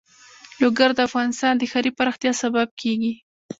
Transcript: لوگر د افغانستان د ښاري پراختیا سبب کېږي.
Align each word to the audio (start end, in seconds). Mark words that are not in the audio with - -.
لوگر 0.61 0.89
د 0.95 0.99
افغانستان 1.07 1.53
د 1.57 1.63
ښاري 1.71 1.91
پراختیا 1.97 2.31
سبب 2.43 2.67
کېږي. 2.81 3.13